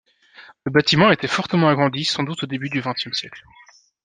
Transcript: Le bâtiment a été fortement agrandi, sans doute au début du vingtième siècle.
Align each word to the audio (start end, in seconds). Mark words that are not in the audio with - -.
Le 0.65 0.71
bâtiment 0.71 1.09
a 1.09 1.13
été 1.13 1.27
fortement 1.27 1.69
agrandi, 1.69 2.05
sans 2.05 2.23
doute 2.23 2.41
au 2.41 2.47
début 2.47 2.69
du 2.69 2.81
vingtième 2.81 3.13
siècle. 3.13 3.43